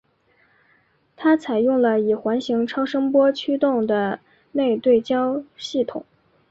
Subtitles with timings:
[1.15, 4.19] 它采用了以环形超声波驱动的
[4.53, 6.03] 内对焦系统。